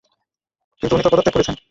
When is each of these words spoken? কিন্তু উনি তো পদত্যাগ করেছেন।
কিন্তু 0.81 0.93
উনি 0.95 1.03
তো 1.03 1.09
পদত্যাগ 1.09 1.33
করেছেন। 1.33 1.55